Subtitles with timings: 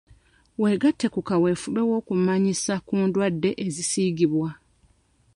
[0.61, 4.49] Weegatte ku kaweefube w'okumanyisa ku ndwadde ezisiigibwa.